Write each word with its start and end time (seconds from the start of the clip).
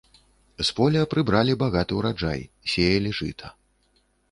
З 0.61 0.63
поля 0.79 1.03
прыбралі 1.11 1.53
багаты 1.65 1.93
ўраджай, 2.01 2.41
сеялі 2.75 3.15
жыта. 3.21 3.55